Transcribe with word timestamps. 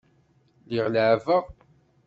Lliɣ 0.65 0.87
leɛɛbeɣ. 0.89 1.43